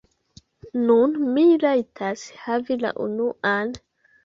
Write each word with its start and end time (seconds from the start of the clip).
Nun 0.85 1.13
mi 1.35 1.43
rajtas 1.65 2.25
havi 2.47 2.81
la 2.87 2.95
unuan... 3.07 3.79